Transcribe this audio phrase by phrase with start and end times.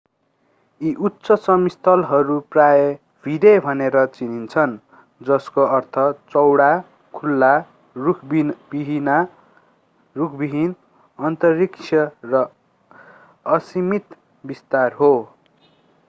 [0.81, 2.85] यी उच्च समस्थलीहरू प्राय
[3.25, 4.73] भिडे भनेर चिनिन्छन्
[5.21, 5.99] जसको अर्थ
[6.31, 6.69] चौडा
[7.13, 7.51] खुला
[10.15, 10.73] रुखविहीन
[11.19, 11.93] अन्तरिक्ष
[12.25, 12.43] र
[13.45, 14.17] असीमित
[14.43, 15.13] विस्तार हो